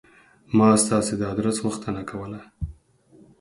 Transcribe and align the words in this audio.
ما 0.57 0.69
ستاسې 0.83 1.13
د 1.17 1.21
آدرس 1.31 1.57
غوښتنه 1.65 2.01
کوله. 2.09 2.41